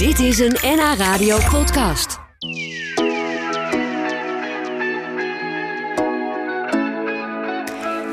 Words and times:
Dit 0.00 0.18
is 0.18 0.38
een 0.38 0.56
NH 0.62 0.94
Radio 0.96 1.38
podcast. 1.50 2.18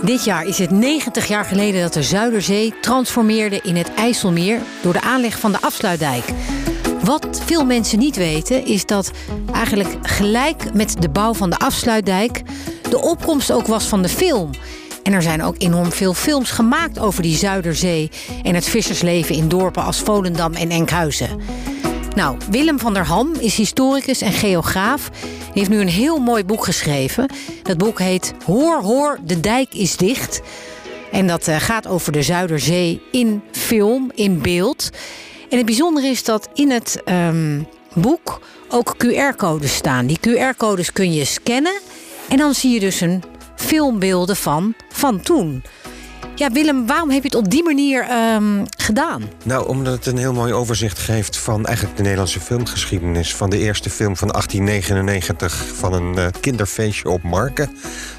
Dit 0.03 0.23
jaar 0.23 0.45
is 0.45 0.57
het 0.57 0.71
90 0.71 1.27
jaar 1.27 1.45
geleden 1.45 1.81
dat 1.81 1.93
de 1.93 2.03
Zuiderzee 2.03 2.73
transformeerde 2.81 3.59
in 3.63 3.75
het 3.75 3.93
IJsselmeer 3.93 4.61
door 4.81 4.93
de 4.93 5.01
aanleg 5.01 5.39
van 5.39 5.51
de 5.51 5.61
afsluitdijk. 5.61 6.25
Wat 7.03 7.41
veel 7.45 7.65
mensen 7.65 7.99
niet 7.99 8.15
weten 8.15 8.65
is 8.65 8.85
dat 8.85 9.11
eigenlijk 9.53 9.95
gelijk 10.01 10.73
met 10.73 11.01
de 11.01 11.09
bouw 11.09 11.33
van 11.33 11.49
de 11.49 11.57
afsluitdijk 11.57 12.43
de 12.89 13.01
opkomst 13.01 13.51
ook 13.51 13.67
was 13.67 13.85
van 13.85 14.01
de 14.01 14.09
film. 14.09 14.49
En 15.07 15.13
er 15.13 15.21
zijn 15.21 15.43
ook 15.43 15.55
enorm 15.57 15.91
veel 15.91 16.13
films 16.13 16.51
gemaakt 16.51 16.99
over 16.99 17.21
die 17.21 17.37
Zuiderzee 17.37 18.09
en 18.43 18.55
het 18.55 18.65
vissersleven 18.65 19.35
in 19.35 19.47
dorpen 19.47 19.83
als 19.83 19.99
Volendam 19.99 20.53
en 20.53 20.69
Enkhuizen. 20.69 21.39
Nou, 22.15 22.37
Willem 22.49 22.79
van 22.79 22.93
der 22.93 23.05
Ham 23.05 23.33
is 23.39 23.55
historicus 23.55 24.21
en 24.21 24.31
geograaf. 24.31 25.09
Hij 25.21 25.51
heeft 25.53 25.69
nu 25.69 25.79
een 25.79 25.87
heel 25.87 26.19
mooi 26.19 26.43
boek 26.43 26.63
geschreven. 26.63 27.29
Dat 27.63 27.77
boek 27.77 27.99
heet 27.99 28.33
Hoor, 28.45 28.81
hoor, 28.81 29.19
de 29.25 29.39
dijk 29.39 29.73
is 29.73 29.97
dicht. 29.97 30.41
En 31.11 31.27
dat 31.27 31.47
eh, 31.47 31.55
gaat 31.59 31.87
over 31.87 32.11
de 32.11 32.21
Zuiderzee 32.21 33.01
in 33.11 33.41
film, 33.51 34.11
in 34.15 34.41
beeld. 34.41 34.89
En 35.49 35.57
het 35.57 35.65
bijzondere 35.65 36.07
is 36.07 36.23
dat 36.23 36.49
in 36.53 36.71
het 36.71 37.01
ehm, 37.05 37.61
boek 37.93 38.41
ook 38.69 38.95
QR-codes 39.05 39.75
staan. 39.75 40.05
Die 40.05 40.19
QR-codes 40.19 40.91
kun 40.91 41.13
je 41.13 41.25
scannen 41.25 41.79
en 42.29 42.37
dan 42.37 42.53
zie 42.53 42.73
je 42.73 42.79
dus 42.79 43.01
een 43.01 43.23
filmbeelden 43.67 44.35
van, 44.35 44.73
van 44.89 45.21
toen. 45.21 45.63
Ja, 46.35 46.51
Willem, 46.51 46.87
waarom 46.87 47.09
heb 47.09 47.21
je 47.21 47.27
het 47.27 47.37
op 47.37 47.49
die 47.49 47.63
manier 47.63 48.03
ehm, 48.03 48.65
gedaan? 48.77 49.23
Nou, 49.43 49.67
omdat 49.67 49.93
het 49.93 50.05
een 50.05 50.17
heel 50.17 50.33
mooi 50.33 50.53
overzicht 50.53 50.99
geeft 50.99 51.37
van 51.37 51.65
eigenlijk 51.65 51.97
de 51.97 52.03
Nederlandse 52.03 52.39
filmgeschiedenis. 52.39 53.35
Van 53.35 53.49
de 53.49 53.57
eerste 53.57 53.89
film 53.89 54.17
van 54.17 54.27
1899 54.27 55.67
van 55.75 55.93
een 55.93 56.15
uh, 56.17 56.25
kinderfeestje 56.41 57.09
op 57.09 57.23
Marken. 57.23 57.69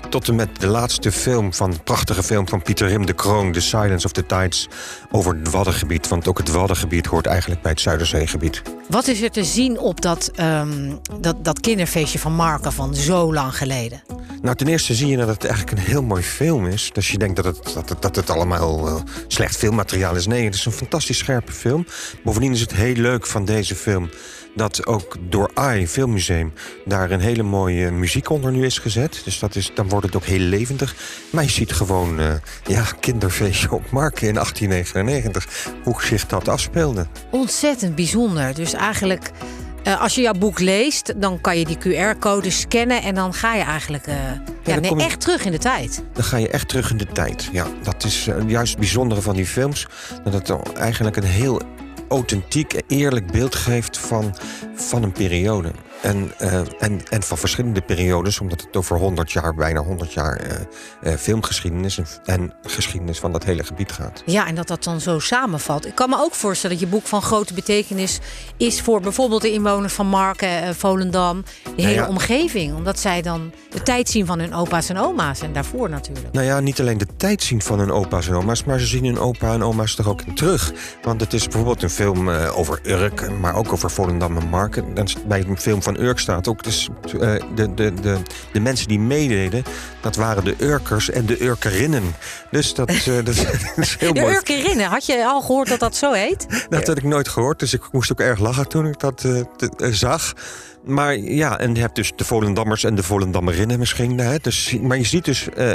Tot 0.09 0.29
en 0.29 0.35
met 0.35 0.61
de 0.61 0.67
laatste 0.67 1.13
film 1.13 1.55
van 1.55 1.71
de 1.71 1.79
prachtige 1.79 2.23
film 2.23 2.49
van 2.49 2.63
Pieter 2.63 2.89
Rim 2.89 3.07
de 3.07 3.13
Kroon, 3.13 3.53
The 3.53 3.61
Silence 3.61 4.07
of 4.07 4.13
the 4.13 4.27
Tides, 4.27 4.69
over 5.11 5.35
het 5.35 5.51
Waddengebied. 5.51 6.09
Want 6.09 6.29
ook 6.29 6.39
het 6.39 6.51
Waddengebied 6.51 7.07
hoort 7.07 7.27
eigenlijk 7.27 7.63
bij 7.63 7.71
het 7.71 7.81
Zuiderzeegebied. 7.81 8.63
Wat 8.89 9.07
is 9.07 9.23
er 9.23 9.31
te 9.31 9.45
zien 9.45 9.79
op 9.79 10.01
dat, 10.01 10.31
ehm, 10.35 10.93
dat, 11.21 11.45
dat 11.45 11.61
kinderfeestje 11.61 12.19
van 12.19 12.33
Marken 12.33 12.73
van 12.73 12.95
zo 12.95 13.35
lang 13.35 13.57
geleden? 13.57 14.03
Nou, 14.43 14.57
ten 14.57 14.67
eerste 14.67 14.95
zie 14.95 15.07
je 15.07 15.17
dat 15.17 15.29
het 15.29 15.45
eigenlijk 15.45 15.79
een 15.79 15.85
heel 15.85 16.03
mooi 16.03 16.23
film 16.23 16.67
is. 16.67 16.91
Dus 16.93 17.11
je 17.11 17.19
denkt 17.19 17.37
dat 17.37 17.45
het, 17.45 17.75
dat 17.75 17.89
het, 17.89 18.03
dat 18.03 18.17
het 18.17 18.31
allemaal 18.31 18.89
uh, 18.89 18.95
slecht 19.27 19.57
filmmateriaal 19.57 20.17
is. 20.17 20.27
Nee, 20.27 20.45
het 20.45 20.55
is 20.55 20.65
een 20.65 20.73
fantastisch 20.73 21.19
scherpe 21.19 21.53
film. 21.53 21.87
Bovendien 22.25 22.53
is 22.53 22.61
het 22.61 22.75
heel 22.75 22.95
leuk 22.95 23.27
van 23.27 23.45
deze 23.45 23.75
film 23.75 24.11
dat 24.59 24.87
ook 24.87 25.17
door 25.21 25.51
AI 25.55 25.89
Filmmuseum 25.89 26.53
daar 26.85 27.11
een 27.11 27.21
hele 27.21 27.43
mooie 27.43 27.91
muziek 27.91 28.31
onder 28.31 28.53
nu 28.53 28.65
is 28.65 28.79
gezet. 28.79 29.21
Dus 29.25 29.39
dat 29.39 29.55
is, 29.55 29.71
dan 29.75 29.89
wordt 29.89 30.07
het 30.07 30.17
ook 30.17 30.25
heel 30.25 30.39
levendig. 30.39 30.95
Maar 31.31 31.45
je 31.45 31.51
ziet 31.51 31.73
gewoon, 31.73 32.21
uh, 32.21 32.33
ja, 32.67 32.85
kinderfeestje 33.01 33.73
op 33.73 33.91
Marken 33.91 34.29
in 34.29 34.35
1899, 34.35 35.73
hoe 35.85 36.03
zich 36.03 36.27
dat 36.27 36.49
afspeelde. 36.49 37.07
Ontzettend 37.31 37.95
bijzonder. 37.95 38.55
Dus 38.55 38.73
eigenlijk 38.73 39.31
uh, 39.85 40.01
als 40.01 40.15
je 40.15 40.21
jouw 40.21 40.33
boek 40.33 40.59
leest, 40.59 41.21
dan 41.21 41.41
kan 41.41 41.59
je 41.59 41.65
die 41.65 41.79
QR-code 41.79 42.51
scannen 42.51 43.03
en 43.03 43.15
dan 43.15 43.35
ga 43.35 43.55
je 43.55 43.63
eigenlijk 43.63 44.07
uh, 44.07 44.15
ja, 44.15 44.41
ja 44.65 44.81
nee, 44.81 44.95
je, 44.95 45.03
echt 45.03 45.21
terug 45.21 45.45
in 45.45 45.53
de 45.53 45.59
tijd. 45.59 46.05
Dan 46.13 46.25
ga 46.25 46.37
je 46.37 46.49
echt 46.49 46.69
terug 46.69 46.91
in 46.91 46.97
de 46.97 47.07
tijd. 47.07 47.49
Ja, 47.53 47.67
dat 47.83 48.05
is 48.05 48.27
uh, 48.27 48.35
juist 48.47 48.71
het 48.71 48.81
bijzondere 48.81 49.21
van 49.21 49.37
die 49.37 49.47
films. 49.47 49.87
Dat 50.25 50.33
het 50.33 50.73
eigenlijk 50.73 51.17
een 51.17 51.25
heel 51.25 51.63
authentiek, 52.09 52.81
eerlijk 52.87 53.33
beeld 53.33 53.55
geeft 53.55 53.99
van, 53.99 54.35
van 54.75 55.03
een 55.03 55.13
periode. 55.13 55.71
En, 56.03 56.33
uh, 56.43 56.53
en, 56.79 57.01
en 57.09 57.23
van 57.23 57.39
verschillende 57.39 57.81
periodes, 57.81 58.41
omdat 58.41 58.61
het 58.61 58.77
over 58.77 58.97
100 58.97 59.33
jaar, 59.33 59.55
bijna 59.55 59.81
100 59.81 60.13
jaar 60.13 60.41
uh, 60.41 61.13
uh, 61.13 61.19
filmgeschiedenis 61.19 61.99
en, 61.99 62.07
en, 62.25 62.53
geschiedenis 62.63 63.19
van 63.19 63.33
dat 63.33 63.45
hele 63.45 63.65
gebied 63.65 63.93
gaat. 63.93 64.23
Ja, 64.27 64.47
en 64.47 64.55
dat 64.55 64.67
dat 64.67 64.85
dan 64.85 65.01
zo 65.01 65.19
samenvalt. 65.19 65.87
Ik 65.87 65.95
kan 65.95 66.09
me 66.09 66.19
ook 66.19 66.35
voorstellen 66.35 66.79
dat 66.79 66.89
je 66.89 66.93
boek 66.93 67.07
van 67.07 67.23
grote 67.23 67.55
betekenis 67.55 68.19
is 68.57 68.81
voor 68.81 69.01
bijvoorbeeld 69.01 69.43
de 69.43 69.53
inwoners 69.53 69.93
van 69.93 70.07
Marken, 70.07 70.75
Volendam, 70.75 71.45
de 71.77 71.83
hele 71.83 71.95
ja, 71.95 72.03
ja. 72.03 72.09
omgeving. 72.09 72.75
Omdat 72.75 72.99
zij 72.99 73.23
dan 73.23 73.53
de 73.71 73.83
tijd 73.83 74.09
zien 74.09 74.27
van 74.27 74.39
hun 74.39 74.55
opa's 74.55 74.89
en 74.89 74.99
oma's 74.99 75.41
en 75.41 75.53
daarvoor 75.53 75.91
natuurlijk. 75.91 76.33
Nou 76.33 76.47
ja, 76.47 76.61
niet 76.61 76.81
alleen 76.81 76.99
de 76.99 77.07
tijd 77.17 77.43
zien 77.43 77.63
van 77.63 77.79
hun 77.79 77.93
opa's 77.93 78.29
en 78.29 78.35
oma's, 78.35 78.65
maar 78.65 78.79
ze 78.79 78.87
zien 78.87 79.05
hun 79.05 79.19
opa 79.19 79.53
en 79.53 79.63
oma's 79.63 79.99
er 79.99 80.09
ook 80.09 80.23
in 80.23 80.35
terug. 80.35 80.73
Want 81.03 81.21
het 81.21 81.33
is 81.33 81.45
bijvoorbeeld 81.45 81.83
een 81.83 81.91
film 81.91 82.29
over 82.31 82.81
Urk, 82.83 83.31
maar 83.41 83.55
ook 83.55 83.73
over 83.73 83.91
Volendam 83.91 84.37
en 84.37 84.49
Marken. 84.49 84.95
Dan 84.95 85.09
bij 85.27 85.45
een 85.49 85.59
film 85.59 85.83
van 85.95 86.05
Urk 86.05 86.19
staat 86.19 86.49
ook. 86.49 86.63
Dus 86.63 86.89
uh, 87.15 87.21
de, 87.55 87.75
de, 87.75 87.95
de, 87.95 88.19
de 88.53 88.61
mensen 88.61 88.89
die 88.89 88.99
meededen, 88.99 89.65
dat 90.01 90.17
waren 90.17 90.45
de 90.45 90.55
Urkers 90.59 91.11
en 91.11 91.27
de 91.27 91.45
Urkerinnen. 91.45 92.15
Dus 92.51 92.75
dat, 92.75 92.91
uh, 93.09 93.25
dat 93.25 93.35
is 93.77 93.97
heel 93.99 94.13
de 94.13 94.21
mooi. 94.21 94.33
De 94.33 94.39
Urkerinnen, 94.39 94.87
had 94.87 95.07
je 95.07 95.27
al 95.27 95.41
gehoord 95.41 95.69
dat 95.69 95.81
dat 95.81 95.97
zo 95.97 96.13
heet? 96.13 96.47
Dat 96.69 96.87
had 96.87 96.97
ik 96.97 97.05
nooit 97.05 97.29
gehoord, 97.29 97.59
dus 97.59 97.75
ik 97.75 97.83
moest 97.93 98.13
ook 98.13 98.21
erg 98.21 98.39
lachen 98.39 98.69
toen 98.69 98.87
ik 98.87 99.01
dat 99.01 99.25
uh, 99.25 99.41
te, 99.57 99.95
zag. 99.95 100.35
Maar 100.85 101.17
ja, 101.17 101.59
en 101.59 101.75
je 101.75 101.81
hebt 101.81 101.95
dus 101.95 102.13
de 102.17 102.25
Volendammers 102.25 102.85
en 102.85 102.95
de 102.95 103.03
Volendammerinnen 103.03 103.79
misschien. 103.79 104.19
Hè? 104.19 104.39
Dus, 104.39 104.79
maar 104.81 104.97
je 104.97 105.05
ziet 105.05 105.25
dus, 105.25 105.49
uh, 105.59 105.73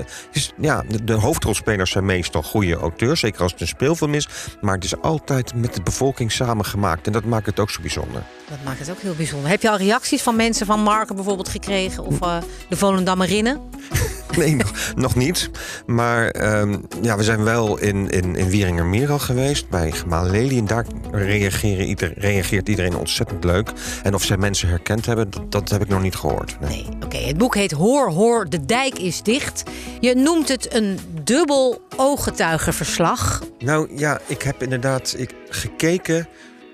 ja, 0.57 0.83
de, 0.87 1.03
de, 1.03 1.13
hoofdrolspelers 1.13 1.91
zijn 1.91 2.05
meestal 2.05 2.43
goede 2.43 2.75
auteurs. 2.75 3.19
Zeker 3.19 3.41
als 3.41 3.51
het 3.51 3.61
een 3.61 3.67
speelfilm 3.67 4.13
is. 4.13 4.27
Maar 4.61 4.75
het 4.75 4.83
is 4.83 5.01
altijd 5.01 5.55
met 5.55 5.73
de 5.75 5.81
bevolking 5.81 6.31
samengemaakt. 6.31 7.05
En 7.07 7.11
dat 7.11 7.25
maakt 7.25 7.45
het 7.45 7.59
ook 7.59 7.69
zo 7.69 7.81
bijzonder. 7.81 8.23
Dat 8.49 8.57
maakt 8.63 8.79
het 8.79 8.89
ook 8.89 8.99
heel 8.99 9.15
bijzonder. 9.15 9.49
Heb 9.49 9.61
je 9.61 9.69
al 9.69 9.77
reacties 10.03 10.23
van 10.23 10.35
mensen 10.35 10.65
van 10.65 10.79
Marken 10.79 11.15
bijvoorbeeld 11.15 11.49
gekregen? 11.49 12.05
Of 12.05 12.21
uh, 12.21 12.37
de 12.69 12.77
Volendammerinnen? 12.77 13.61
Nee, 14.37 14.55
nog, 14.55 14.73
nog 14.95 15.15
niet. 15.15 15.49
Maar 15.85 16.55
um, 16.59 16.87
ja, 17.01 17.17
we 17.17 17.23
zijn 17.23 17.43
wel 17.43 17.77
in, 17.77 18.09
in, 18.09 18.35
in 18.35 18.49
Wieringermeer 18.49 19.11
al 19.11 19.19
geweest, 19.19 19.69
bij 19.69 19.91
Gemaal 19.91 20.25
Lely. 20.25 20.57
En 20.57 20.65
daar 20.65 20.85
reageren 21.11 21.85
ieder, 21.85 22.13
reageert 22.15 22.69
iedereen 22.69 22.95
ontzettend 22.95 23.43
leuk. 23.43 23.71
En 24.03 24.13
of 24.13 24.23
zij 24.23 24.37
mensen 24.37 24.67
herkend 24.69 25.05
hebben, 25.05 25.29
dat, 25.29 25.51
dat 25.51 25.69
heb 25.69 25.81
ik 25.81 25.87
nog 25.87 26.01
niet 26.01 26.15
gehoord. 26.15 26.59
Nee, 26.59 26.69
nee 26.69 26.85
oké. 26.95 27.05
Okay. 27.05 27.23
Het 27.23 27.37
boek 27.37 27.55
heet 27.55 27.71
Hoor, 27.71 28.09
hoor, 28.09 28.49
de 28.49 28.65
dijk 28.65 28.99
is 28.99 29.21
dicht. 29.21 29.63
Je 29.99 30.15
noemt 30.15 30.47
het 30.47 30.73
een 30.73 30.99
dubbel 31.23 31.81
ooggetuigenverslag. 31.95 33.41
Nou 33.59 33.97
ja, 33.97 34.19
ik 34.27 34.41
heb 34.41 34.63
inderdaad 34.63 35.15
ik, 35.17 35.33
gekeken 35.49 36.27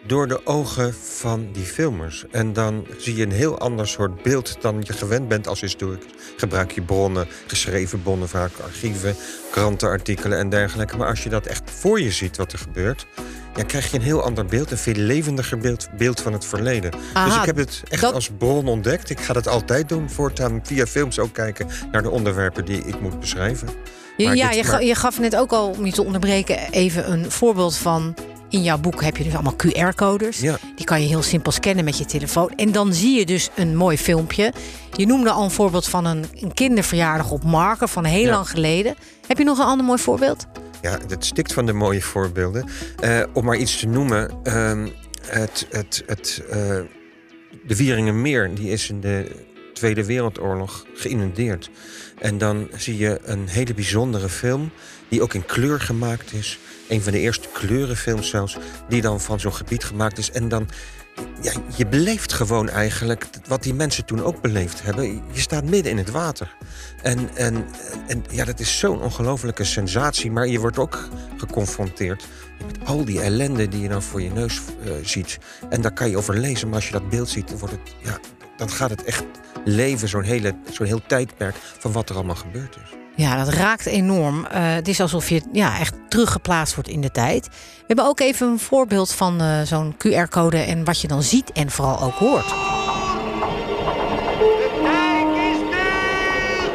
door 0.07 0.27
de 0.27 0.45
ogen 0.45 0.93
van 0.93 1.47
die 1.51 1.63
filmers. 1.63 2.25
En 2.31 2.53
dan 2.53 2.87
zie 2.97 3.15
je 3.15 3.23
een 3.23 3.31
heel 3.31 3.59
ander 3.59 3.87
soort 3.87 4.23
beeld 4.23 4.61
dan 4.61 4.83
je 4.83 4.93
gewend 4.93 5.27
bent 5.27 5.47
als 5.47 5.61
historicus. 5.61 6.11
Gebruik 6.37 6.71
je 6.71 6.81
bronnen, 6.81 7.27
geschreven 7.47 8.01
bronnen, 8.01 8.29
vaak 8.29 8.51
archieven, 8.63 9.15
krantenartikelen 9.51 10.37
en 10.37 10.49
dergelijke. 10.49 10.97
Maar 10.97 11.07
als 11.07 11.23
je 11.23 11.29
dat 11.29 11.45
echt 11.45 11.71
voor 11.71 12.01
je 12.01 12.11
ziet 12.11 12.37
wat 12.37 12.51
er 12.51 12.59
gebeurt, 12.59 13.05
ja, 13.55 13.63
krijg 13.63 13.91
je 13.91 13.97
een 13.97 14.03
heel 14.03 14.23
ander 14.23 14.45
beeld, 14.45 14.71
een 14.71 14.77
veel 14.77 14.93
levendiger 14.93 15.57
beeld, 15.57 15.89
beeld 15.97 16.21
van 16.21 16.33
het 16.33 16.45
verleden. 16.45 16.93
Aha, 17.13 17.25
dus 17.25 17.35
ik 17.35 17.45
heb 17.45 17.55
het 17.55 17.83
echt 17.89 18.01
dat... 18.01 18.13
als 18.13 18.29
bron 18.37 18.67
ontdekt. 18.67 19.09
Ik 19.09 19.19
ga 19.19 19.33
dat 19.33 19.47
altijd 19.47 19.89
doen, 19.89 20.09
voortaan 20.09 20.59
via 20.63 20.85
films 20.85 21.19
ook 21.19 21.33
kijken 21.33 21.67
naar 21.91 22.01
de 22.01 22.09
onderwerpen 22.09 22.65
die 22.65 22.83
ik 22.83 23.01
moet 23.01 23.19
beschrijven. 23.19 23.67
Maar 24.17 24.35
ja, 24.35 24.49
dit, 24.49 24.57
je, 24.57 24.71
maar... 24.71 24.83
je 24.83 24.95
gaf 24.95 25.19
net 25.19 25.35
ook 25.35 25.51
al, 25.51 25.69
om 25.69 25.85
je 25.85 25.91
te 25.91 26.03
onderbreken, 26.03 26.57
even 26.71 27.11
een 27.11 27.31
voorbeeld 27.31 27.77
van 27.77 28.15
in 28.49 28.63
jouw 28.63 28.77
boek 28.77 29.03
heb 29.03 29.17
je 29.17 29.23
dus 29.23 29.33
allemaal 29.33 29.55
QR-codes. 29.55 30.39
Ja. 30.39 30.57
Die 30.75 30.85
kan 30.85 31.01
je 31.01 31.07
heel 31.07 31.21
simpel 31.21 31.51
scannen 31.51 31.85
met 31.85 31.97
je 31.97 32.05
telefoon. 32.05 32.51
En 32.55 32.71
dan 32.71 32.93
zie 32.93 33.19
je 33.19 33.25
dus 33.25 33.49
een 33.55 33.75
mooi 33.75 33.97
filmpje. 33.97 34.53
Je 34.95 35.05
noemde 35.05 35.29
al 35.29 35.43
een 35.43 35.51
voorbeeld 35.51 35.87
van 35.87 36.05
een, 36.05 36.25
een 36.33 36.53
kinderverjaardag 36.53 37.31
op 37.31 37.43
Marken 37.43 37.89
van 37.89 38.05
heel 38.05 38.25
ja. 38.25 38.31
lang 38.31 38.49
geleden. 38.49 38.95
Heb 39.27 39.37
je 39.37 39.43
nog 39.43 39.57
een 39.57 39.65
ander 39.65 39.85
mooi 39.85 39.99
voorbeeld? 39.99 40.45
Ja, 40.81 40.99
het 41.07 41.25
stikt 41.25 41.53
van 41.53 41.65
de 41.65 41.73
mooie 41.73 42.01
voorbeelden. 42.01 42.65
Uh, 43.03 43.23
om 43.33 43.45
maar 43.45 43.57
iets 43.57 43.79
te 43.79 43.87
noemen. 43.87 44.31
Uh, 44.43 44.83
het, 45.25 45.67
het, 45.69 46.03
het, 46.05 46.41
uh, 46.47 46.55
de 47.65 47.75
Wieringenmeer 47.75 48.55
die 48.55 48.71
is 48.71 48.89
in 48.89 49.01
de 49.01 49.47
Tweede 49.79 50.05
Wereldoorlog 50.05 50.85
geïnundeerd. 50.93 51.69
En 52.17 52.37
dan 52.37 52.67
zie 52.77 52.97
je 52.97 53.19
een 53.23 53.47
hele 53.47 53.73
bijzondere 53.73 54.29
film 54.29 54.71
die 55.07 55.21
ook 55.21 55.33
in 55.33 55.45
kleur 55.45 55.79
gemaakt 55.79 56.33
is. 56.33 56.59
Een 56.87 57.01
van 57.01 57.11
de 57.11 57.19
eerste 57.19 57.47
kleurenfilms 57.53 58.29
zelfs, 58.29 58.57
die 58.89 59.01
dan 59.01 59.21
van 59.21 59.39
zo'n 59.39 59.53
gebied 59.53 59.83
gemaakt 59.83 60.17
is. 60.17 60.31
En 60.31 60.49
dan, 60.49 60.69
ja, 61.41 61.51
je 61.75 61.87
beleeft 61.87 62.33
gewoon 62.33 62.69
eigenlijk 62.69 63.27
wat 63.47 63.63
die 63.63 63.73
mensen 63.73 64.05
toen 64.05 64.23
ook 64.23 64.41
beleefd 64.41 64.83
hebben. 64.83 65.21
Je 65.31 65.39
staat 65.39 65.63
midden 65.63 65.91
in 65.91 65.97
het 65.97 66.11
water. 66.11 66.55
En, 67.01 67.29
en, 67.35 67.65
en 68.07 68.23
ja, 68.29 68.45
dat 68.45 68.59
is 68.59 68.79
zo'n 68.79 69.01
ongelofelijke 69.01 69.63
sensatie. 69.63 70.31
Maar 70.31 70.47
je 70.47 70.59
wordt 70.59 70.77
ook 70.77 71.07
geconfronteerd 71.37 72.25
met 72.65 72.87
al 72.87 73.05
die 73.05 73.21
ellende 73.21 73.67
die 73.67 73.81
je 73.81 73.89
dan 73.89 74.03
voor 74.03 74.21
je 74.21 74.31
neus 74.31 74.61
uh, 74.85 74.91
ziet. 75.03 75.37
En 75.69 75.81
daar 75.81 75.93
kan 75.93 76.09
je 76.09 76.17
over 76.17 76.37
lezen. 76.37 76.67
Maar 76.67 76.75
als 76.75 76.85
je 76.85 76.91
dat 76.91 77.09
beeld 77.09 77.29
ziet, 77.29 77.59
wordt 77.59 77.75
het, 77.75 77.95
ja, 78.03 78.19
dan 78.59 78.69
gaat 78.69 78.89
het 78.89 79.03
echt 79.03 79.23
leven, 79.65 80.07
zo'n 80.07 80.23
hele, 80.23 80.55
zo'n 80.71 80.85
heel 80.85 81.01
tijdperk 81.07 81.55
van 81.79 81.91
wat 81.91 82.09
er 82.09 82.15
allemaal 82.15 82.35
gebeurd 82.35 82.77
is. 82.83 82.97
Ja, 83.15 83.43
dat 83.43 83.53
raakt 83.53 83.85
enorm. 83.85 84.39
Uh, 84.39 84.45
het 84.51 84.87
is 84.87 85.01
alsof 85.01 85.29
je 85.29 85.41
ja, 85.51 85.79
echt 85.79 85.93
teruggeplaatst 86.07 86.75
wordt 86.75 86.89
in 86.89 87.01
de 87.01 87.11
tijd. 87.11 87.47
We 87.47 87.83
hebben 87.87 88.05
ook 88.05 88.19
even 88.19 88.47
een 88.47 88.59
voorbeeld 88.59 89.13
van 89.13 89.41
uh, 89.41 89.61
zo'n 89.61 89.95
QR-code 89.95 90.57
en 90.57 90.83
wat 90.83 91.01
je 91.01 91.07
dan 91.07 91.23
ziet 91.23 91.51
en 91.51 91.71
vooral 91.71 92.01
ook 92.01 92.13
hoort. 92.15 92.47
De 92.47 92.55
dijk 94.83 95.35
is 95.51 95.59
dicht! 95.69 96.71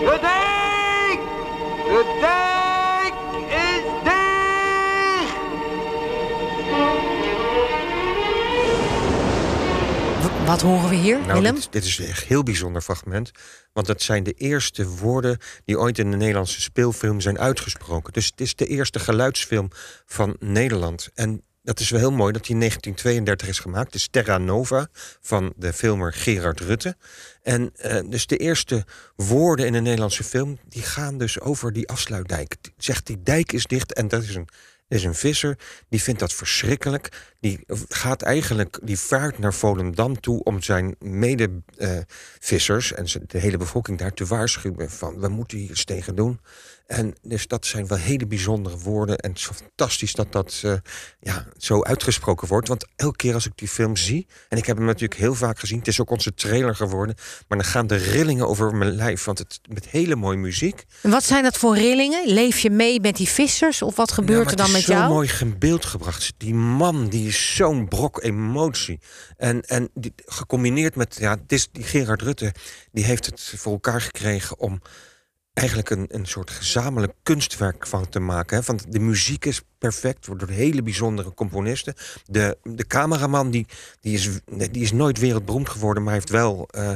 De 0.00 0.18
dijk! 0.20 1.20
De 1.84 2.18
dijk 2.20 2.41
Wat 10.52 10.60
horen 10.60 10.88
we 10.88 10.94
hier, 10.94 11.20
Nou, 11.20 11.32
Willem? 11.32 11.54
dit, 11.54 11.68
dit 11.70 11.84
is 11.84 11.98
echt 11.98 12.20
een 12.20 12.26
heel 12.28 12.42
bijzonder 12.42 12.82
fragment. 12.82 13.30
Want 13.72 13.86
dat 13.86 14.02
zijn 14.02 14.22
de 14.22 14.32
eerste 14.32 14.88
woorden 14.88 15.38
die 15.64 15.78
ooit 15.78 15.98
in 15.98 16.10
de 16.10 16.16
Nederlandse 16.16 16.60
speelfilm 16.60 17.20
zijn 17.20 17.38
uitgesproken. 17.38 18.12
Dus 18.12 18.26
het 18.26 18.40
is 18.40 18.54
de 18.54 18.66
eerste 18.66 18.98
geluidsfilm 18.98 19.68
van 20.06 20.36
Nederland. 20.38 21.10
En 21.14 21.42
dat 21.62 21.80
is 21.80 21.90
wel 21.90 22.00
heel 22.00 22.12
mooi 22.12 22.32
dat 22.32 22.42
die 22.42 22.52
in 22.52 22.58
1932 22.58 23.48
is 23.48 23.58
gemaakt. 23.58 23.92
Dus 23.92 24.08
Terra 24.10 24.38
Nova 24.38 24.88
van 25.20 25.52
de 25.56 25.72
filmer 25.72 26.12
Gerard 26.12 26.60
Rutte. 26.60 26.96
En 27.42 27.70
eh, 27.76 28.00
dus 28.06 28.26
de 28.26 28.36
eerste 28.36 28.84
woorden 29.16 29.66
in 29.66 29.74
een 29.74 29.82
Nederlandse 29.82 30.24
film... 30.24 30.58
die 30.68 30.82
gaan 30.82 31.18
dus 31.18 31.40
over 31.40 31.72
die 31.72 31.88
afsluitdijk. 31.88 32.56
Zegt 32.76 33.06
die 33.06 33.22
dijk 33.22 33.52
is 33.52 33.66
dicht 33.66 33.92
en 33.92 34.08
dat 34.08 34.22
is 34.22 34.34
een 34.34 34.48
is 34.92 35.04
een 35.04 35.14
visser, 35.14 35.58
die 35.88 36.02
vindt 36.02 36.20
dat 36.20 36.32
verschrikkelijk. 36.32 37.31
Die 37.42 37.60
gaat 37.88 38.22
eigenlijk, 38.22 38.78
die 38.82 38.98
vaart 38.98 39.38
naar 39.38 39.54
Volendam 39.54 40.20
toe 40.20 40.42
om 40.42 40.62
zijn 40.62 40.96
medevissers 40.98 42.92
en 42.92 43.08
zijn- 43.08 43.24
de 43.26 43.38
hele 43.38 43.56
bevolking 43.56 43.98
daar 43.98 44.12
te 44.14 44.26
waarschuwen 44.26 44.90
van 44.90 45.20
we 45.20 45.28
moeten 45.28 45.58
hier 45.58 45.70
iets 45.70 45.84
tegen 45.84 46.14
doen. 46.14 46.40
En 46.86 47.14
dus 47.22 47.46
dat 47.46 47.66
zijn 47.66 47.86
wel 47.86 47.98
hele 47.98 48.26
bijzondere 48.26 48.78
woorden. 48.78 49.18
En 49.18 49.30
het 49.30 49.38
is 49.38 49.44
fantastisch 49.54 50.12
dat 50.14 50.32
dat 50.32 50.60
eh, 50.64 50.72
ja, 51.20 51.46
zo 51.56 51.82
uitgesproken 51.82 52.48
wordt. 52.48 52.68
Want 52.68 52.86
elke 52.96 53.16
keer 53.16 53.34
als 53.34 53.46
ik 53.46 53.52
die 53.54 53.68
film 53.68 53.96
zie, 53.96 54.26
en 54.48 54.58
ik 54.58 54.66
heb 54.66 54.76
hem 54.76 54.86
natuurlijk 54.86 55.20
heel 55.20 55.34
vaak 55.34 55.58
gezien, 55.58 55.78
het 55.78 55.88
is 55.88 56.00
ook 56.00 56.10
onze 56.10 56.34
trailer 56.34 56.76
geworden, 56.76 57.14
maar 57.48 57.58
dan 57.58 57.66
gaan 57.66 57.86
de 57.86 57.96
rillingen 57.96 58.48
over 58.48 58.74
mijn 58.74 58.90
lijf. 58.90 59.24
Want 59.24 59.38
het 59.38 59.60
met 59.68 59.88
hele 59.88 60.16
mooie 60.16 60.36
muziek. 60.36 60.84
En 61.02 61.10
Wat 61.10 61.24
zijn 61.24 61.42
dat 61.42 61.56
voor 61.58 61.76
rillingen? 61.76 62.26
Leef 62.32 62.58
je 62.58 62.70
mee 62.70 63.00
met 63.00 63.16
die 63.16 63.28
vissers 63.28 63.82
of 63.82 63.96
wat 63.96 64.12
gebeurt 64.12 64.50
er 64.50 64.56
dan 64.56 64.66
met 64.70 64.80
Het 64.80 64.88
is 64.90 64.94
jou? 64.94 65.06
zo 65.08 65.12
mooi 65.14 65.30
in 65.40 65.58
beeld 65.58 65.84
gebracht. 65.84 66.32
Die 66.36 66.54
man, 66.54 67.08
die 67.08 67.31
is 67.32 67.56
zo'n 67.56 67.88
brok 67.88 68.22
emotie. 68.22 69.00
En, 69.36 69.60
en 69.60 69.90
gecombineerd 70.26 70.96
met, 70.96 71.16
ja, 71.20 71.30
het 71.30 71.52
is, 71.52 71.68
die 71.70 71.84
Gerard 71.84 72.22
Rutte, 72.22 72.54
die 72.92 73.04
heeft 73.04 73.26
het 73.26 73.54
voor 73.56 73.72
elkaar 73.72 74.00
gekregen 74.00 74.58
om 74.58 74.80
eigenlijk 75.52 75.90
een, 75.90 76.06
een 76.08 76.26
soort 76.26 76.50
gezamenlijk 76.50 77.12
kunstwerk 77.22 77.86
van 77.86 78.08
te 78.08 78.20
maken. 78.20 78.56
Hè. 78.56 78.62
Want 78.66 78.92
de 78.92 78.98
muziek 78.98 79.44
is 79.44 79.62
perfect, 79.78 80.26
wordt 80.26 80.40
door 80.40 80.50
hele 80.50 80.82
bijzondere 80.82 81.34
componisten. 81.34 81.94
De, 82.24 82.58
de 82.62 82.86
cameraman, 82.86 83.50
die, 83.50 83.66
die, 84.00 84.14
is, 84.14 84.28
die 84.70 84.82
is 84.82 84.92
nooit 84.92 85.18
wereldberoemd 85.18 85.68
geworden, 85.68 86.02
maar 86.02 86.12
heeft 86.12 86.30
wel 86.30 86.68
eh, 86.70 86.92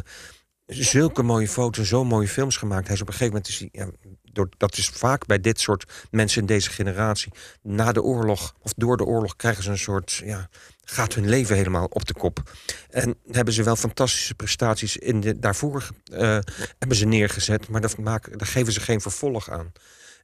zulke 0.67 1.23
mooie 1.23 1.49
foto's, 1.49 1.89
zo 1.89 2.05
mooie 2.05 2.29
films 2.29 2.57
gemaakt. 2.57 2.87
Hij 2.87 2.95
is 2.95 3.03
op 3.03 3.09
een 3.09 3.15
gegeven 3.15 3.35
moment, 3.35 3.49
is 3.49 3.95
door, 4.37 4.49
dat 4.57 4.77
is 4.77 4.89
vaak 4.89 5.27
bij 5.27 5.41
dit 5.41 5.61
soort 5.61 6.07
mensen 6.11 6.41
in 6.41 6.47
deze 6.47 6.71
generatie. 6.71 7.33
Na 7.63 7.93
de 7.93 8.03
oorlog, 8.03 8.55
of 8.63 8.73
door 8.77 8.97
de 8.97 9.05
oorlog, 9.05 9.37
krijgen 9.37 9.63
ze 9.63 9.71
een 9.71 9.79
soort, 9.79 10.13
ja, 10.13 10.49
gaat 10.85 11.15
hun 11.15 11.29
leven 11.29 11.57
helemaal 11.57 11.87
op 11.87 12.07
de 12.07 12.15
kop. 12.15 12.43
En 12.91 13.15
hebben 13.31 13.55
ze 13.55 13.63
wel 13.63 13.77
fantastische 13.77 14.35
prestaties 14.35 14.97
in 14.97 15.21
de, 15.21 15.39
daarvoor 15.39 15.89
eh, 16.13 16.39
hebben 16.79 16.97
ze 16.97 17.07
neergezet, 17.07 17.69
maar 17.69 17.81
dat 17.81 17.99
maken, 17.99 18.39
daar 18.39 18.49
geven 18.49 18.73
ze 18.73 18.81
geen 18.81 19.01
vervolg 19.01 19.51
aan. 19.51 19.73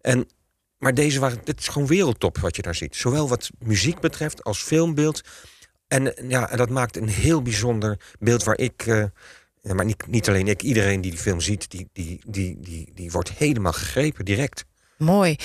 En, 0.00 0.28
maar 0.78 0.94
deze 0.94 1.20
waren, 1.20 1.38
dit 1.44 1.58
is 1.60 1.68
gewoon 1.68 1.88
wereldtop 1.88 2.38
wat 2.38 2.56
je 2.56 2.62
daar 2.62 2.74
ziet. 2.74 2.96
Zowel 2.96 3.28
wat 3.28 3.50
muziek 3.58 4.00
betreft 4.00 4.44
als 4.44 4.62
filmbeeld. 4.62 5.20
En 5.88 6.14
ja, 6.28 6.46
dat 6.46 6.70
maakt 6.70 6.96
een 6.96 7.08
heel 7.08 7.42
bijzonder 7.42 7.98
beeld 8.18 8.44
waar 8.44 8.58
ik. 8.58 8.86
eh, 8.86 9.04
ja, 9.62 9.74
maar 9.74 9.84
niet, 9.84 10.06
niet 10.06 10.28
alleen 10.28 10.48
ik, 10.48 10.62
iedereen 10.62 11.00
die 11.00 11.10
die 11.10 11.20
film 11.20 11.40
ziet, 11.40 11.70
die, 11.70 11.88
die, 11.92 12.20
die, 12.26 12.56
die, 12.60 12.90
die 12.94 13.10
wordt 13.10 13.32
helemaal 13.32 13.72
gegrepen 13.72 14.24
direct. 14.24 14.64
Mooi. 14.98 15.36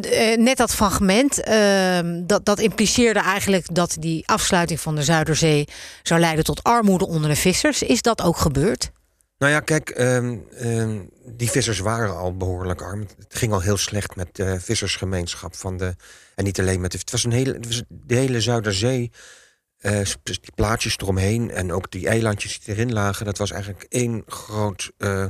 Eh, 0.00 0.36
net 0.36 0.56
dat 0.56 0.74
fragment, 0.74 1.40
ehm, 1.40 2.26
dat, 2.26 2.44
dat 2.44 2.58
impliceerde 2.58 3.20
eigenlijk 3.20 3.74
dat 3.74 3.96
die 3.98 4.28
afsluiting 4.28 4.80
van 4.80 4.94
de 4.94 5.02
Zuiderzee 5.02 5.68
zou 6.02 6.20
leiden 6.20 6.44
tot 6.44 6.62
armoede 6.62 7.06
onder 7.06 7.30
de 7.30 7.36
vissers. 7.36 7.82
Is 7.82 8.02
dat 8.02 8.22
ook 8.22 8.36
gebeurd? 8.36 8.90
Nou 9.38 9.52
ja, 9.52 9.60
kijk, 9.60 9.90
ehm, 9.90 10.36
ehm, 10.56 11.00
die 11.24 11.50
vissers 11.50 11.78
waren 11.78 12.16
al 12.16 12.36
behoorlijk 12.36 12.82
arm. 12.82 13.00
Het 13.18 13.34
ging 13.34 13.52
al 13.52 13.60
heel 13.60 13.76
slecht 13.76 14.16
met 14.16 14.28
de 14.32 14.60
vissersgemeenschap 14.60 15.56
van 15.56 15.76
de. 15.76 15.94
En 16.34 16.44
niet 16.44 16.60
alleen 16.60 16.80
met 16.80 16.92
de. 16.92 16.98
Het 16.98 17.10
was 17.10 17.24
een 17.24 17.32
hele, 17.32 17.52
het 17.52 17.66
was 17.66 17.82
de 17.88 18.14
hele 18.14 18.40
Zuiderzee. 18.40 19.10
Dus 20.22 20.40
die 20.40 20.52
plaatjes 20.54 20.96
eromheen 20.98 21.50
en 21.50 21.72
ook 21.72 21.90
die 21.90 22.08
eilandjes 22.08 22.60
die 22.60 22.74
erin 22.74 22.92
lagen. 22.92 23.24
Dat 23.24 23.38
was 23.38 23.50
eigenlijk 23.50 23.86
één 23.88 24.22
groot. 24.26 24.90
eh, 24.98 25.24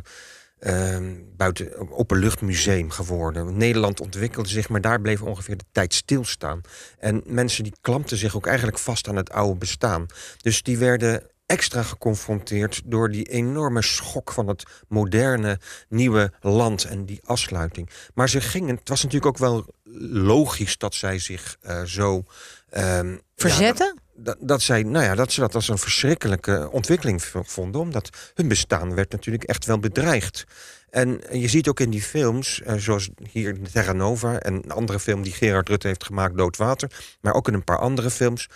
ehm, 0.59 1.15
buiten 1.37 1.91
openluchtmuseum 1.91 2.91
geworden. 2.91 3.57
Nederland 3.57 4.01
ontwikkelde 4.01 4.49
zich, 4.49 4.69
maar 4.69 4.81
daar 4.81 5.01
bleef 5.01 5.23
ongeveer 5.23 5.57
de 5.57 5.65
tijd 5.73 5.95
stilstaan. 5.95 6.61
En 6.99 7.23
mensen 7.27 7.65
die 7.65 7.73
klampten 7.81 8.17
zich 8.17 8.37
ook 8.37 8.47
eigenlijk 8.47 8.79
vast 8.79 9.09
aan 9.09 9.17
het 9.17 9.31
oude 9.31 9.59
bestaan. 9.59 10.07
Dus 10.43 10.63
die 10.63 10.79
werden 10.79 11.23
extra 11.47 11.83
geconfronteerd 11.83 12.81
door 12.85 13.11
die 13.11 13.25
enorme 13.25 13.83
schok 13.83 14.33
van 14.33 14.49
het 14.49 14.65
moderne 14.89 15.61
nieuwe 15.89 16.33
land 16.41 16.85
en 16.85 17.05
die 17.05 17.21
afsluiting. 17.25 17.91
Maar 18.15 18.29
ze 18.29 18.41
gingen, 18.41 18.77
het 18.77 18.89
was 18.89 19.03
natuurlijk 19.03 19.27
ook 19.27 19.39
wel 19.39 19.67
logisch 20.11 20.79
dat 20.79 20.95
zij 20.95 21.19
zich 21.19 21.57
eh, 21.61 21.83
zo 21.83 22.25
ehm, 22.71 23.17
Verzetten? 23.37 24.01
Dat, 24.19 24.37
dat, 24.41 24.63
zij, 24.63 24.83
nou 24.83 25.05
ja, 25.05 25.15
dat 25.15 25.33
ze 25.33 25.41
dat 25.41 25.55
als 25.55 25.69
een 25.69 25.79
verschrikkelijke 25.79 26.69
ontwikkeling 26.73 27.23
vonden. 27.33 27.81
Omdat 27.81 28.33
hun 28.35 28.49
bestaan 28.49 28.95
werd 28.95 29.13
natuurlijk 29.13 29.45
echt 29.45 29.67
wel 29.67 29.79
bedreigd. 29.79 30.45
En 30.91 31.21
je 31.33 31.49
ziet 31.49 31.69
ook 31.69 31.81
in 31.81 31.91
die 31.91 32.03
films, 32.03 32.63
eh, 32.63 32.75
zoals 32.75 33.09
hier 33.31 33.59
Terra 33.73 33.93
Nova... 33.93 34.39
en 34.39 34.55
een 34.55 34.71
andere 34.71 35.01
film 35.01 35.23
die 35.23 35.33
Gerard 35.33 35.69
Rutte 35.69 35.87
heeft 35.87 36.05
gemaakt, 36.05 36.37
Doodwater... 36.37 36.91
maar 37.21 37.35
ook 37.35 37.49
in 37.49 37.55
een 37.55 37.65
paar 37.65 37.79
andere 37.79 38.11
films... 38.11 38.49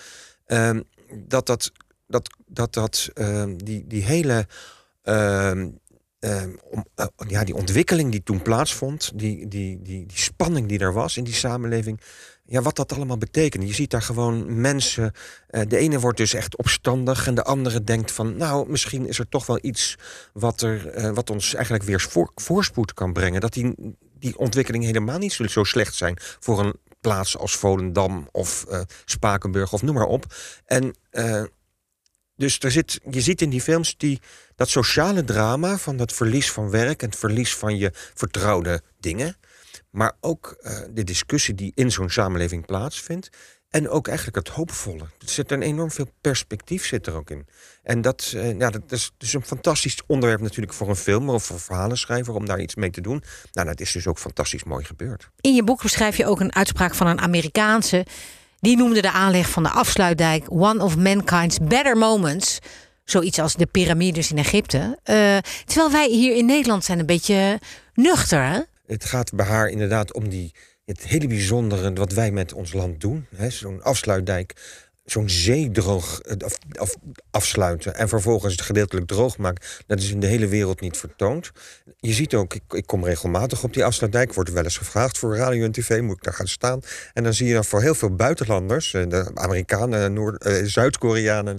ehm, 0.46 0.80
dat 1.14 1.46
dat, 1.46 1.72
dat, 2.06 2.36
dat, 2.46 2.72
dat 2.72 3.10
ehm, 3.14 3.56
die, 3.56 3.86
die 3.86 4.04
hele... 4.04 4.46
ehm, 5.02 5.68
eh, 6.18 6.44
ja, 7.28 7.44
die 7.44 7.54
ontwikkeling 7.54 8.10
die 8.10 8.22
toen 8.22 8.42
plaatsvond, 8.42 9.12
die, 9.14 9.48
die, 9.48 9.82
die, 9.82 10.06
die 10.06 10.18
spanning 10.18 10.68
die 10.68 10.78
er 10.78 10.92
was 10.92 11.16
in 11.16 11.24
die 11.24 11.34
samenleving, 11.34 12.00
ja, 12.44 12.62
wat 12.62 12.76
dat 12.76 12.92
allemaal 12.92 13.18
betekent. 13.18 13.68
Je 13.68 13.74
ziet 13.74 13.90
daar 13.90 14.02
gewoon 14.02 14.60
mensen. 14.60 15.12
eh, 15.46 15.62
de 15.68 15.76
ene 15.76 16.00
wordt 16.00 16.18
dus 16.18 16.34
echt 16.34 16.56
opstandig 16.56 17.26
en 17.26 17.34
de 17.34 17.44
andere 17.44 17.84
denkt 17.84 18.12
van, 18.12 18.36
nou, 18.36 18.70
misschien 18.70 19.06
is 19.06 19.18
er 19.18 19.28
toch 19.28 19.46
wel 19.46 19.58
iets 19.62 19.98
wat, 20.32 20.60
er, 20.60 20.88
eh, 20.88 21.10
wat 21.10 21.30
ons 21.30 21.54
eigenlijk 21.54 21.84
weer 21.84 22.00
voor, 22.00 22.32
voorspoed 22.34 22.94
kan 22.94 23.12
brengen. 23.12 23.40
Dat 23.40 23.52
die, 23.52 23.74
die 24.18 24.38
ontwikkeling 24.38 24.84
helemaal 24.84 25.18
niet 25.18 25.32
zo, 25.32 25.64
slecht 25.64 25.94
zijn 25.94 26.16
voor 26.20 26.60
een 26.60 26.74
plaats 27.00 27.36
als 27.38 27.56
Volendam 27.56 28.28
of 28.32 28.64
eh, 28.64 28.80
Spakenburg 29.04 29.72
of 29.72 29.82
noem 29.82 29.94
maar 29.94 30.06
op. 30.06 30.34
En 30.64 30.94
dus 32.36 32.58
er 32.58 32.70
zit, 32.70 33.00
je 33.10 33.20
ziet 33.20 33.42
in 33.42 33.50
die 33.50 33.60
films 33.60 33.96
die, 33.96 34.20
dat 34.56 34.68
sociale 34.68 35.24
drama 35.24 35.78
van 35.78 35.96
dat 35.96 36.12
verlies 36.12 36.52
van 36.52 36.70
werk 36.70 37.02
en 37.02 37.08
het 37.08 37.18
verlies 37.18 37.56
van 37.56 37.76
je 37.76 37.90
vertrouwde 37.94 38.82
dingen. 39.00 39.36
Maar 39.90 40.12
ook 40.20 40.56
eh, 40.60 40.78
de 40.90 41.04
discussie 41.04 41.54
die 41.54 41.72
in 41.74 41.90
zo'n 41.90 42.10
samenleving 42.10 42.66
plaatsvindt. 42.66 43.28
En 43.72 43.88
ook 43.88 44.08
eigenlijk 44.08 44.36
het 44.36 44.48
hoopvolle. 44.48 45.02
Er 45.02 45.28
zit 45.28 45.50
een 45.50 45.62
enorm 45.62 45.90
veel 45.90 46.08
perspectief 46.20 46.86
zit 46.86 47.06
er 47.06 47.14
ook 47.14 47.30
in. 47.30 47.46
En 47.82 48.00
dat, 48.00 48.32
eh, 48.36 48.58
ja, 48.58 48.70
dat 48.70 48.92
is 48.92 49.12
dus 49.18 49.32
een 49.32 49.44
fantastisch 49.44 50.02
onderwerp 50.06 50.40
natuurlijk 50.40 50.72
voor 50.72 50.88
een 50.88 50.96
film 50.96 51.30
of 51.30 51.44
voor 51.44 51.60
verhalenschrijver 51.60 52.34
om 52.34 52.46
daar 52.46 52.60
iets 52.60 52.74
mee 52.74 52.90
te 52.90 53.00
doen. 53.00 53.22
Nou, 53.52 53.66
dat 53.66 53.80
is 53.80 53.92
dus 53.92 54.06
ook 54.06 54.18
fantastisch 54.18 54.64
mooi 54.64 54.84
gebeurd. 54.84 55.28
In 55.40 55.54
je 55.54 55.64
boek 55.64 55.82
beschrijf 55.82 56.16
je 56.16 56.26
ook 56.26 56.40
een 56.40 56.54
uitspraak 56.54 56.94
van 56.94 57.06
een 57.06 57.20
Amerikaanse. 57.20 58.06
Die 58.60 58.76
noemde 58.76 59.00
de 59.00 59.12
aanleg 59.12 59.48
van 59.50 59.62
de 59.62 59.70
afsluitdijk 59.70 60.44
one 60.48 60.82
of 60.82 60.96
mankind's 60.96 61.58
better 61.58 61.96
moments. 61.96 62.58
Zoiets 63.04 63.38
als 63.38 63.54
de 63.54 63.66
piramides 63.66 64.30
in 64.30 64.38
Egypte. 64.38 64.98
Eh, 65.02 65.36
terwijl 65.64 65.90
wij 65.90 66.08
hier 66.08 66.36
in 66.36 66.46
Nederland 66.46 66.84
zijn 66.84 66.98
een 66.98 67.06
beetje 67.06 67.60
nuchter. 67.94 68.44
Hè? 68.44 68.60
Het 68.92 69.04
gaat 69.04 69.32
bij 69.34 69.46
haar 69.46 69.68
inderdaad 69.68 70.12
om 70.12 70.28
die, 70.28 70.54
het 70.84 71.06
hele 71.06 71.26
bijzondere 71.26 71.92
wat 71.92 72.12
wij 72.12 72.30
met 72.30 72.52
ons 72.52 72.72
land 72.72 73.00
doen. 73.00 73.26
Zo'n 73.48 73.82
afsluitdijk. 73.82 74.54
Zo'n 75.04 75.28
zee 75.30 75.70
droog 75.70 76.20
eh, 76.20 76.36
af, 76.44 76.54
af- 76.78 76.96
afsluiten 77.30 77.94
en 77.94 78.08
vervolgens 78.08 78.52
het 78.52 78.62
gedeeltelijk 78.62 79.06
droog 79.06 79.36
maken. 79.38 79.64
Dat 79.86 79.98
is 79.98 80.10
in 80.10 80.20
de 80.20 80.26
hele 80.26 80.46
wereld 80.48 80.80
niet 80.80 80.96
vertoond. 80.96 81.50
Je 81.98 82.12
ziet 82.12 82.34
ook, 82.34 82.54
ik, 82.54 82.62
ik 82.70 82.86
kom 82.86 83.04
regelmatig 83.04 83.62
op 83.64 83.74
die 83.74 83.84
afsluitdijk, 83.84 84.34
wordt 84.34 84.50
wel 84.52 84.64
eens 84.64 84.76
gevraagd 84.76 85.18
voor 85.18 85.36
radio 85.36 85.64
en 85.64 85.72
tv, 85.72 86.00
moet 86.00 86.16
ik 86.16 86.22
daar 86.22 86.34
gaan 86.34 86.48
staan. 86.48 86.80
En 87.12 87.22
dan 87.22 87.34
zie 87.34 87.46
je 87.46 87.54
dan 87.54 87.64
voor 87.64 87.82
heel 87.82 87.94
veel 87.94 88.14
buitenlanders, 88.14 88.94
eh, 88.94 89.08
de 89.08 89.30
Amerikanen, 89.34 90.12
Noord- 90.12 90.42
eh, 90.44 90.64
Zuid-Koreanen 90.64 91.58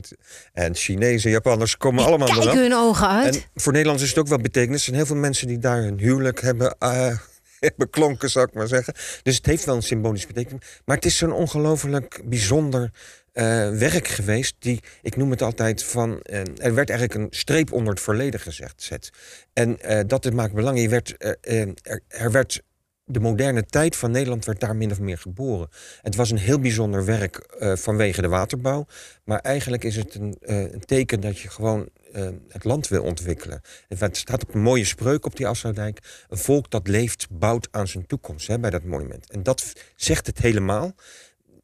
en 0.54 0.76
Chinezen, 0.76 1.32
Japanners, 1.32 1.78
komen 1.78 2.06
allemaal 2.06 2.28
Kijken 2.28 2.44
eraf. 2.44 2.56
hun 2.56 2.74
ogen 2.74 3.08
uit. 3.08 3.36
En 3.36 3.42
voor 3.62 3.72
Nederlanders 3.72 4.10
is 4.10 4.16
het 4.16 4.24
ook 4.26 4.30
wel 4.32 4.42
betekenis. 4.42 4.78
Er 4.80 4.84
zijn 4.84 4.96
heel 4.96 5.06
veel 5.06 5.16
mensen 5.16 5.48
die 5.48 5.58
daar 5.60 5.82
hun 5.82 6.00
huwelijk 6.00 6.42
hebben 6.42 6.76
eh, 6.80 7.18
beklonken, 7.78 8.30
zou 8.30 8.48
ik 8.48 8.54
maar 8.54 8.68
zeggen. 8.68 8.94
Dus 9.24 9.36
het 9.36 9.46
heeft 9.46 9.66
wel 9.66 9.76
een 9.76 9.82
symbolische 9.82 10.28
betekenis. 10.28 10.62
Maar 10.86 10.96
het 10.96 11.06
is 11.06 11.18
zo'n 11.18 11.32
ongelooflijk 11.34 12.22
bijzonder 12.26 12.92
eh, 13.34 13.70
werk 13.70 14.08
geweest. 14.08 14.56
Die, 14.60 14.80
ik 15.02 15.16
noem 15.16 15.32
het 15.32 15.42
altijd 15.42 15.84
van. 15.84 16.22
eh, 16.22 16.40
er 16.40 16.74
werd 16.74 16.90
eigenlijk 16.90 17.14
een 17.14 17.28
streep 17.30 17.72
onder 17.72 17.94
het 17.94 18.02
verleden 18.02 18.40
gezet. 18.40 18.74
Zet. 18.76 19.10
En 19.54 19.82
eh, 19.82 20.00
dat 20.08 20.24
het 20.24 20.34
maakt 20.34 20.54
belang. 20.54 20.82
Je 20.82 20.90
werd, 20.90 21.16
er, 21.42 22.02
er 22.08 22.32
werd. 22.32 22.62
De 23.06 23.20
moderne 23.20 23.66
tijd 23.66 23.96
van 23.96 24.12
Nederland 24.12 24.46
werd 24.46 24.60
daar 24.60 24.76
min 24.76 24.92
of 24.92 25.00
meer 25.00 25.18
geboren. 25.18 25.70
Het 26.02 26.16
was 26.16 26.32
een 26.32 26.38
heel 26.38 26.60
bijzonder 26.60 27.06
werk 27.06 27.56
vanwege 27.60 28.22
de 28.22 28.28
waterbouw. 28.28 28.86
Maar 29.24 29.40
eigenlijk 29.40 29.84
is 29.84 29.96
het 29.96 30.16
een, 30.16 30.36
een 30.40 30.86
teken 30.86 31.20
dat 31.20 31.40
je 31.40 31.50
gewoon 31.50 31.90
het 32.50 32.64
land 32.64 32.88
wil 32.88 33.04
ontwikkelen. 33.04 33.62
Het 33.88 34.18
staat 34.18 34.44
op 34.44 34.54
een 34.54 34.62
mooie 34.62 34.86
spreuk 34.86 35.26
op 35.26 35.36
die 35.36 35.48
Afsluitdijk. 35.48 36.26
Een 36.30 36.38
volk 36.38 36.72
dat 36.72 36.88
leeft, 36.88 37.28
bouwt 37.30 37.68
aan 37.72 37.88
zijn 37.88 38.06
toekomst 38.06 38.48
hè, 38.48 38.60
bij 38.60 38.70
dat 38.70 38.84
monument. 38.84 39.32
En 39.32 39.44
dat 39.44 39.74
zegt 39.96 40.28
het 40.28 40.38
helemaal. 40.38 40.96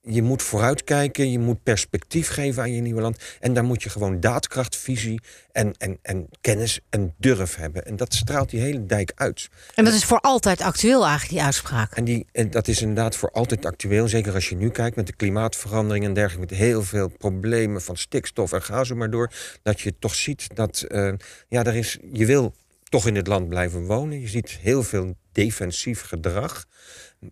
Je 0.01 0.21
moet 0.21 0.41
vooruitkijken, 0.41 1.31
je 1.31 1.39
moet 1.39 1.63
perspectief 1.63 2.29
geven 2.29 2.61
aan 2.61 2.73
je 2.73 2.81
nieuwe 2.81 3.01
land. 3.01 3.17
En 3.39 3.53
daar 3.53 3.63
moet 3.63 3.83
je 3.83 3.89
gewoon 3.89 4.19
daadkracht, 4.19 4.75
visie 4.75 5.21
en, 5.51 5.73
en, 5.77 5.99
en 6.01 6.29
kennis 6.41 6.79
en 6.89 7.13
durf 7.17 7.55
hebben. 7.55 7.85
En 7.85 7.95
dat 7.95 8.13
straalt 8.13 8.49
die 8.49 8.59
hele 8.59 8.85
dijk 8.85 9.11
uit. 9.15 9.49
En 9.75 9.85
dat 9.85 9.93
is 9.93 10.05
voor 10.05 10.19
altijd 10.19 10.61
actueel 10.61 11.01
eigenlijk, 11.03 11.31
die 11.31 11.43
uitspraak. 11.43 11.95
En, 11.95 12.03
die, 12.03 12.25
en 12.31 12.49
dat 12.49 12.67
is 12.67 12.81
inderdaad 12.81 13.15
voor 13.15 13.31
altijd 13.31 13.65
actueel. 13.65 14.07
Zeker 14.07 14.33
als 14.33 14.49
je 14.49 14.55
nu 14.55 14.69
kijkt 14.69 14.95
met 14.95 15.07
de 15.07 15.15
klimaatverandering 15.15 16.05
en 16.05 16.13
dergelijke. 16.13 16.53
Met 16.53 16.63
heel 16.63 16.83
veel 16.83 17.07
problemen 17.17 17.81
van 17.81 17.97
stikstof 17.97 18.51
en 18.51 18.61
ga 18.61 18.83
zo 18.83 18.95
maar 18.95 19.09
door. 19.09 19.31
Dat 19.63 19.81
je 19.81 19.93
toch 19.99 20.15
ziet 20.15 20.55
dat 20.55 20.81
eh, 20.81 21.13
ja, 21.47 21.63
er 21.63 21.75
is, 21.75 21.97
je 22.11 22.25
wil 22.25 22.53
toch 22.83 23.07
in 23.07 23.13
dit 23.13 23.27
land 23.27 23.49
blijven 23.49 23.85
wonen. 23.85 24.21
Je 24.21 24.27
ziet 24.27 24.49
heel 24.61 24.83
veel 24.83 25.15
defensief 25.43 26.01
gedrag. 26.01 26.65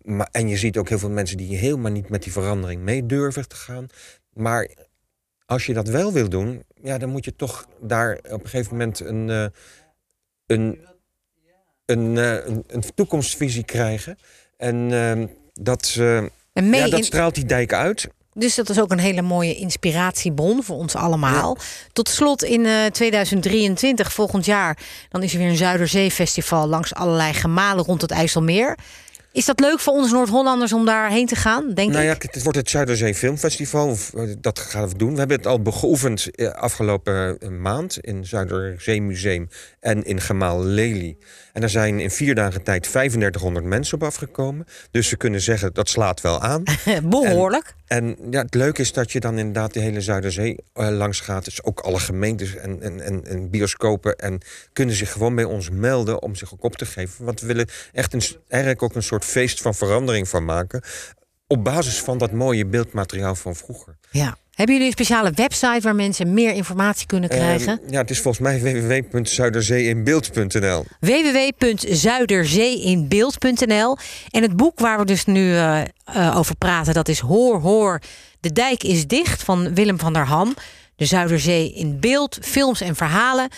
Maar, 0.02 0.28
en 0.30 0.48
je 0.48 0.56
ziet 0.56 0.76
ook 0.76 0.88
heel 0.88 0.98
veel 0.98 1.10
mensen 1.10 1.36
die 1.36 1.56
helemaal 1.56 1.92
niet 1.92 2.08
met 2.08 2.22
die 2.22 2.32
verandering 2.32 2.82
mee 2.82 3.06
durven 3.06 3.48
te 3.48 3.56
gaan. 3.56 3.86
Maar 4.32 4.68
als 5.46 5.66
je 5.66 5.74
dat 5.74 5.88
wel 5.88 6.12
wil 6.12 6.28
doen, 6.28 6.64
ja, 6.82 6.98
dan 6.98 7.08
moet 7.08 7.24
je 7.24 7.36
toch 7.36 7.68
daar 7.80 8.18
op 8.30 8.42
een 8.44 8.48
gegeven 8.48 8.72
moment 8.72 9.00
een, 9.00 9.30
eh, 9.30 9.46
een, 10.46 10.78
een, 11.84 12.18
eh, 12.18 12.46
een, 12.46 12.64
een 12.66 12.84
toekomstvisie 12.94 13.64
krijgen. 13.64 14.18
En 14.56 14.92
ehm, 14.92 15.26
dat, 15.52 15.94
eh, 15.98 16.16
En 16.52 16.68
mee 16.70 16.80
ja, 16.80 16.88
dat 16.88 17.04
straalt 17.04 17.34
die 17.34 17.44
dijk 17.44 17.72
uit. 17.72 18.08
Dus 18.38 18.54
dat 18.54 18.68
is 18.68 18.80
ook 18.80 18.90
een 18.90 18.98
hele 18.98 19.22
mooie 19.22 19.54
inspiratiebron 19.54 20.62
voor 20.62 20.76
ons 20.76 20.94
allemaal. 20.94 21.56
Tot 21.92 22.08
slot 22.08 22.42
in 22.42 22.66
eh, 22.66 22.86
2023, 22.86 24.12
volgend 24.12 24.44
jaar, 24.44 24.78
dan 25.08 25.22
is 25.22 25.32
er 25.32 25.38
weer 25.38 25.48
een 25.48 25.56
Zuiderzeefestival 25.56 26.66
langs 26.68 26.94
allerlei 26.94 27.32
gemalen 27.32 27.84
rond 27.84 28.00
het 28.00 28.10
IJsselmeer. 28.10 28.76
Is 29.32 29.44
dat 29.44 29.60
leuk 29.60 29.80
voor 29.80 29.92
ons 29.92 30.12
Noord-Hollanders 30.12 30.72
om 30.72 30.84
daarheen 30.84 31.26
te 31.26 31.36
gaan? 31.36 31.74
Denk 31.74 31.92
Nou 31.92 32.04
ja, 32.04 32.14
ik. 32.14 32.22
het 32.22 32.42
wordt 32.42 32.58
het 32.58 32.70
Zuiderzee 32.70 33.14
Filmfestival. 33.14 33.96
Eh, 34.14 34.22
Dat 34.38 34.58
gaan 34.58 34.88
we 34.88 34.96
doen. 34.96 35.12
We 35.12 35.18
hebben 35.18 35.36
het 35.36 35.46
al 35.46 35.60
geoefend 35.64 36.30
eh, 36.30 36.48
afgelopen 36.48 37.38
eh, 37.38 37.48
maand 37.48 37.98
in 37.98 38.26
Zuiderzee 38.26 39.02
Museum 39.02 39.48
en 39.80 40.04
in 40.04 40.20
Gemaal 40.20 40.64
Lely. 40.64 41.16
En 41.52 41.60
daar 41.60 41.70
zijn 41.70 42.00
in 42.00 42.10
vier 42.10 42.34
dagen 42.34 42.62
tijd 42.62 42.82
3500 42.82 43.64
mensen 43.64 43.94
op 43.94 44.02
afgekomen. 44.02 44.66
Dus 44.90 45.10
we 45.10 45.16
kunnen 45.16 45.40
zeggen 45.40 45.74
dat 45.74 45.88
slaat 45.88 46.20
wel 46.20 46.40
aan. 46.40 46.62
Behoorlijk. 47.02 47.74
En 47.88 48.16
ja, 48.30 48.42
het 48.42 48.54
leuke 48.54 48.80
is 48.80 48.92
dat 48.92 49.12
je 49.12 49.20
dan 49.20 49.38
inderdaad 49.38 49.72
de 49.72 49.80
hele 49.80 50.00
Zuiderzee 50.00 50.56
eh, 50.72 50.88
langs 50.88 51.20
gaat. 51.20 51.44
Dus 51.44 51.62
ook 51.62 51.80
alle 51.80 51.98
gemeentes 51.98 52.54
en, 52.54 52.82
en, 52.82 53.00
en, 53.00 53.24
en 53.24 53.50
bioscopen. 53.50 54.16
En 54.16 54.40
kunnen 54.72 54.94
zich 54.94 55.12
gewoon 55.12 55.34
bij 55.34 55.44
ons 55.44 55.70
melden 55.70 56.22
om 56.22 56.34
zich 56.34 56.52
ook 56.52 56.64
op 56.64 56.76
te 56.76 56.86
geven. 56.86 57.24
Want 57.24 57.40
we 57.40 57.46
willen 57.46 57.68
echt 57.92 58.12
een, 58.12 58.22
eigenlijk 58.48 58.82
ook 58.82 58.94
een 58.94 59.02
soort 59.02 59.24
feest 59.24 59.60
van 59.60 59.74
verandering 59.74 60.28
van 60.28 60.44
maken. 60.44 60.82
Op 61.46 61.64
basis 61.64 62.00
van 62.00 62.18
dat 62.18 62.32
mooie 62.32 62.66
beeldmateriaal 62.66 63.34
van 63.34 63.56
vroeger. 63.56 63.96
Ja. 64.10 64.36
Hebben 64.58 64.76
jullie 64.76 64.92
een 64.92 64.98
speciale 64.98 65.32
website 65.34 65.80
waar 65.80 65.94
mensen 65.94 66.34
meer 66.34 66.54
informatie 66.54 67.06
kunnen 67.06 67.28
krijgen? 67.28 67.80
Ehm, 67.82 67.92
ja, 67.92 68.00
het 68.00 68.10
is 68.10 68.20
volgens 68.20 68.48
mij 68.48 68.60
www.zuiderzeeinbeeld.nl. 68.60 70.84
www.zuiderzeeinbeeld.nl. 71.00 73.96
En 74.30 74.42
het 74.42 74.56
boek 74.56 74.78
waar 74.78 74.98
we 74.98 75.04
dus 75.04 75.24
nu 75.24 75.52
eh, 75.52 75.80
eh, 75.80 75.86
over 76.36 76.56
praten, 76.56 76.94
dat 76.94 77.08
is 77.08 77.18
Hoor 77.18 77.60
Hoor, 77.60 78.00
de 78.40 78.52
dijk 78.52 78.82
is 78.82 79.06
dicht 79.06 79.42
van 79.42 79.74
Willem 79.74 79.98
van 79.98 80.12
der 80.12 80.26
Ham. 80.26 80.54
De 80.96 81.04
Zuiderzee 81.04 81.72
in 81.72 82.00
beeld, 82.00 82.38
films 82.40 82.80
en 82.80 82.96
verhalen. 82.96 83.48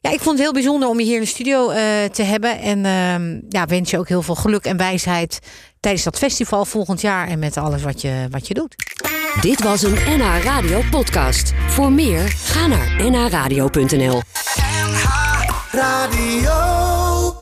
Ja, 0.00 0.10
ik 0.10 0.20
vond 0.20 0.36
het 0.36 0.40
heel 0.40 0.52
bijzonder 0.52 0.88
om 0.88 0.98
je 0.98 1.04
hier 1.04 1.14
in 1.14 1.20
de 1.20 1.26
studio 1.26 1.70
eh, 1.70 2.04
te 2.04 2.22
hebben. 2.22 2.60
En 2.60 2.84
ehm, 2.84 3.40
ja, 3.48 3.66
wens 3.66 3.90
je 3.90 3.98
ook 3.98 4.08
heel 4.08 4.22
veel 4.22 4.34
geluk 4.34 4.64
en 4.64 4.76
wijsheid 4.76 5.40
tijdens 5.82 6.04
dat 6.04 6.18
festival 6.18 6.64
volgend 6.64 7.00
jaar. 7.00 7.28
En 7.28 7.38
met 7.38 7.56
alles 7.56 7.82
wat 7.82 8.00
je, 8.00 8.26
wat 8.30 8.48
je 8.48 8.54
doet. 8.54 8.74
Dit 9.40 9.62
was 9.62 9.82
een 9.82 9.94
NH 10.06 10.42
Radio 10.44 10.82
podcast. 10.90 11.52
Voor 11.68 11.92
meer, 11.92 12.28
ga 12.28 12.66
naar 12.66 13.10
nhradio.nl. 13.10 14.22
Radio. 15.70 16.81